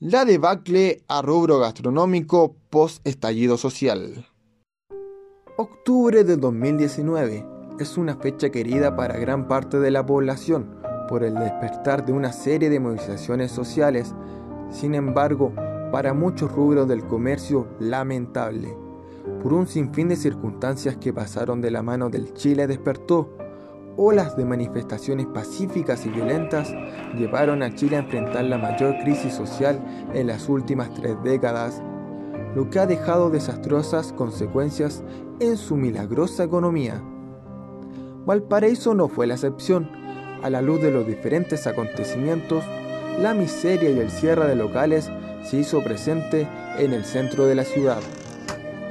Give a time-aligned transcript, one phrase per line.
[0.00, 4.28] La debacle a rubro gastronómico post-estallido social.
[5.56, 7.44] Octubre de 2019
[7.80, 10.76] es una fecha querida para gran parte de la población
[11.08, 14.14] por el despertar de una serie de movilizaciones sociales.
[14.70, 15.52] Sin embargo,
[15.90, 18.76] para muchos rubros del comercio, lamentable.
[19.42, 23.36] Por un sinfín de circunstancias que pasaron de la mano del Chile despertó,
[23.98, 26.72] olas de manifestaciones pacíficas y violentas
[27.16, 31.82] llevaron a Chile a enfrentar la mayor crisis social en las últimas tres décadas,
[32.54, 35.02] lo que ha dejado desastrosas consecuencias
[35.40, 37.02] en su milagrosa economía.
[38.24, 39.90] Valparaíso no fue la excepción.
[40.42, 42.62] A la luz de los diferentes acontecimientos,
[43.20, 45.10] la miseria y el cierre de locales
[45.42, 46.46] se hizo presente
[46.78, 47.98] en el centro de la ciudad.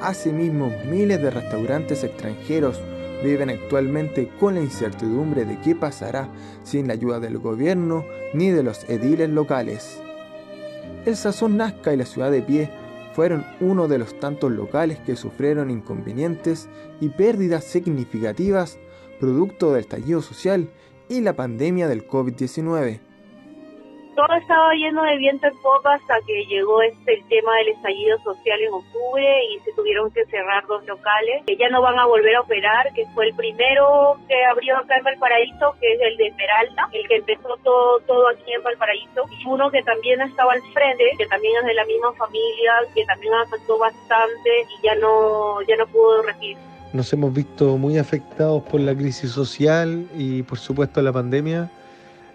[0.00, 2.80] Asimismo, miles de restaurantes extranjeros
[3.22, 6.28] viven actualmente con la incertidumbre de qué pasará
[6.62, 8.04] sin la ayuda del gobierno
[8.34, 10.00] ni de los ediles locales.
[11.04, 12.70] El Sazón Nazca y la Ciudad de Pie
[13.14, 16.68] fueron uno de los tantos locales que sufrieron inconvenientes
[17.00, 18.78] y pérdidas significativas
[19.20, 20.68] producto del estallido social
[21.08, 23.11] y la pandemia del COVID-19
[24.14, 28.18] todo estaba lleno de viento en popa hasta que llegó este el tema del estallido
[28.18, 32.06] social en octubre y se tuvieron que cerrar dos locales que ya no van a
[32.06, 36.16] volver a operar, que fue el primero que abrió acá en Valparaíso, que es el
[36.16, 40.52] de Peralta, el que empezó todo, todo aquí en Valparaíso, y uno que también estaba
[40.52, 44.94] al frente, que también es de la misma familia, que también afectó bastante y ya
[44.96, 46.56] no, ya no pudo recibir.
[46.92, 51.70] Nos hemos visto muy afectados por la crisis social y por supuesto la pandemia.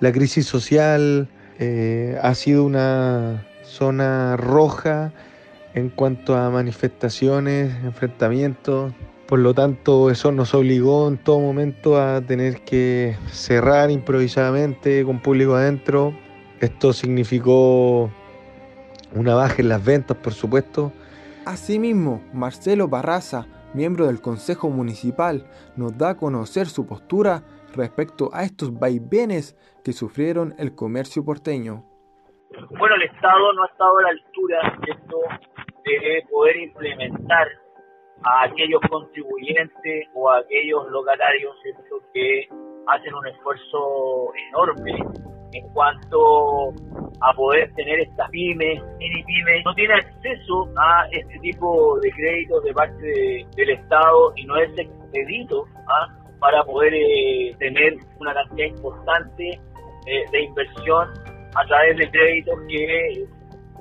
[0.00, 1.28] La crisis social
[1.64, 5.12] eh, ha sido una zona roja
[5.74, 8.92] en cuanto a manifestaciones, enfrentamientos.
[9.28, 15.22] Por lo tanto, eso nos obligó en todo momento a tener que cerrar improvisadamente con
[15.22, 16.12] público adentro.
[16.58, 18.10] Esto significó
[19.14, 20.92] una baja en las ventas, por supuesto.
[21.44, 27.44] Asimismo, Marcelo Barraza, miembro del Consejo Municipal, nos da a conocer su postura
[27.74, 31.84] respecto a estos vaivenes que sufrieron el comercio porteño.
[32.78, 34.78] Bueno, el Estado no ha estado a la altura
[35.84, 37.48] de poder implementar
[38.24, 41.56] a aquellos contribuyentes o a aquellos locatarios
[42.12, 42.48] que
[42.86, 44.92] hacen un esfuerzo enorme
[45.52, 46.70] en cuanto
[47.20, 52.64] a poder tener estas pymes, mini pymes, no tiene acceso a este tipo de créditos
[52.64, 56.08] de parte del Estado y no es expedito ¿ah?
[56.42, 59.50] Para poder eh, tener una cantidad importante
[60.06, 61.08] eh, de inversión
[61.54, 63.24] a través de créditos que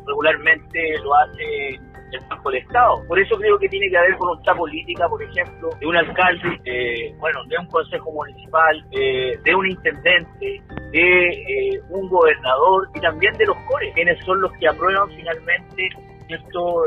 [0.06, 1.70] regularmente lo hace
[2.12, 3.02] el Banco del Estado.
[3.08, 7.16] Por eso creo que tiene que haber voluntad política, por ejemplo, de un alcalde, eh,
[7.18, 10.62] bueno, de un consejo municipal, de un intendente,
[10.92, 15.90] de un gobernador y también de los core, quienes son los que aprueban finalmente
[16.28, 16.84] esto,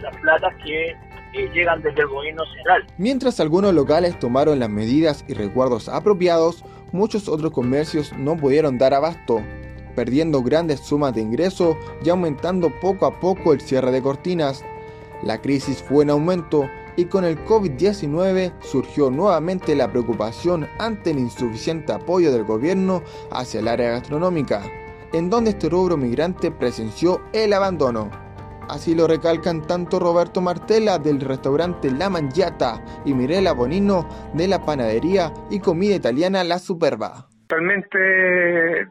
[0.00, 0.96] las platas que
[1.32, 2.86] llegan desde el gobierno central.
[2.96, 8.94] Mientras algunos locales tomaron las medidas y recuerdos apropiados, muchos otros comercios no pudieron dar
[8.94, 9.42] abasto,
[9.94, 14.64] perdiendo grandes sumas de ingreso y aumentando poco a poco el cierre de cortinas.
[15.22, 21.18] La crisis fue en aumento y con el COVID-19 surgió nuevamente la preocupación ante el
[21.18, 24.62] insuficiente apoyo del gobierno hacia el área gastronómica,
[25.12, 28.27] en donde este rubro migrante presenció el abandono.
[28.68, 34.64] Así lo recalcan tanto Roberto Martela del restaurante La Mangiata y Mirela Bonino de la
[34.64, 37.28] panadería y comida italiana La Superba.
[37.48, 37.98] Totalmente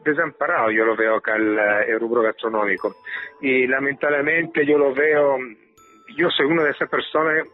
[0.04, 1.56] desamparado yo lo veo acá el,
[1.88, 2.96] el rubro gastronómico
[3.40, 5.36] y lamentablemente yo lo veo,
[6.16, 7.46] yo soy una de esas personas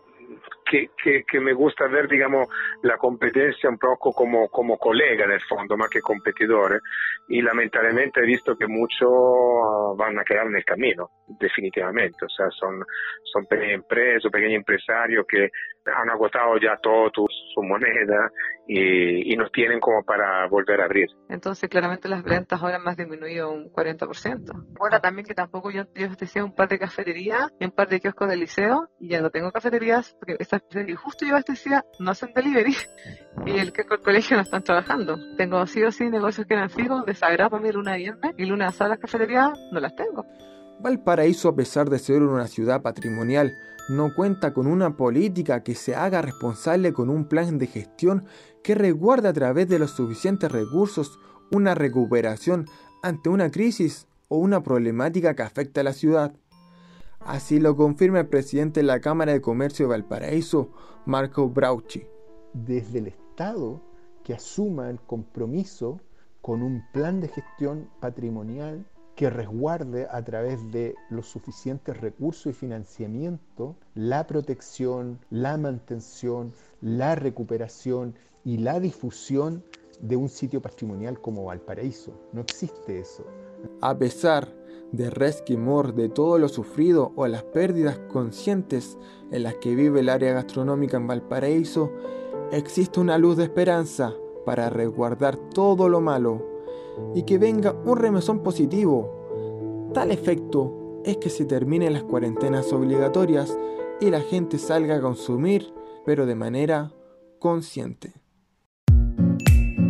[0.65, 2.49] que, que, que, me gusta ver, digamos,
[2.83, 6.81] la competencia un poco como, como colega nel fondo, más que competidores.
[7.29, 12.25] Y lamentablemente he visto que muchos van a quedar en el camino, definitivamente.
[12.25, 12.83] O sea, son,
[13.23, 15.51] son pequeñas empresas, pequeños empresarios que
[15.87, 17.11] han agotado ya todo
[17.55, 18.31] su moneda
[18.67, 21.09] y, no tienen como para volver a abrir.
[21.29, 24.77] Entonces, claramente las ventas ahora han disminuido un 40%.
[24.79, 28.01] Ahora también que tampoco yo, yo decía un par de cafeterías y un par de
[28.01, 32.13] kioscos del liceo y ya no tengo cafeterías porque esas y justo yo abastecía no
[32.13, 32.75] hacen delivery
[33.47, 35.17] y el que el colegio no están trabajando.
[35.37, 38.47] Tengo sí o sí negocios que eran fijos, de sagrado para mí luna viernes y
[38.47, 40.25] luna a las cafeterías no las tengo.
[40.81, 43.57] Valparaíso, a pesar de ser una ciudad patrimonial,
[43.89, 48.27] no cuenta con una política que se haga responsable con un plan de gestión
[48.63, 51.19] que resguarde a través de los suficientes recursos
[51.51, 52.67] una recuperación
[53.03, 56.35] ante una crisis o una problemática que afecta a la ciudad.
[57.21, 60.71] Así lo confirma el presidente de la Cámara de Comercio de Valparaíso,
[61.07, 62.07] Marco Brauchi.
[62.53, 63.83] Desde el Estado
[64.23, 66.01] que asuma el compromiso
[66.41, 72.53] con un plan de gestión patrimonial que resguarde a través de los suficientes recursos y
[72.53, 78.15] financiamiento la protección, la mantención, la recuperación
[78.45, 79.65] y la difusión
[80.01, 82.13] de un sitio patrimonial como Valparaíso.
[82.33, 83.25] No existe eso.
[83.81, 84.53] A pesar
[84.93, 88.99] de resquemor de todo lo sufrido o las pérdidas conscientes
[89.31, 91.93] en las que vive el área gastronómica en Valparaíso,
[92.53, 94.13] existe una luz de esperanza
[94.45, 96.54] para resguardar todo lo malo
[97.15, 99.91] y que venga un remesón positivo.
[99.93, 103.57] Tal efecto es que se terminen las cuarentenas obligatorias
[104.01, 105.73] y la gente salga a consumir,
[106.05, 106.93] pero de manera
[107.39, 108.15] consciente.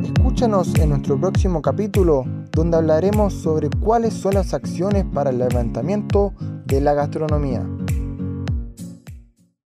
[0.03, 6.35] Escúchanos en nuestro próximo capítulo donde hablaremos sobre cuáles son las acciones para el levantamiento
[6.67, 7.67] de la gastronomía.